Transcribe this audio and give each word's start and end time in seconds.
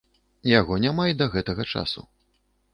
Яго 0.59 0.73
няма 0.87 1.03
й 1.11 1.17
да 1.21 1.29
гэтага 1.37 1.63
часу. 1.77 2.09